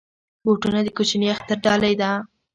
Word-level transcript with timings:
بوټونه 0.43 0.79
د 0.83 0.87
کوچني 0.97 1.27
اختر 1.35 1.57
ډالۍ 1.65 1.93
ده. 2.01 2.09